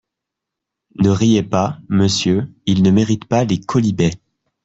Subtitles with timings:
[0.95, 4.17] Ne riez pas, monsieur, ils ne méritent pas les quolibets.